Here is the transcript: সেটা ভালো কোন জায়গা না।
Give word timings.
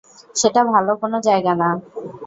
সেটা 0.35 0.61
ভালো 0.71 0.91
কোন 1.01 1.13
জায়গা 1.27 1.53
না। 1.61 1.69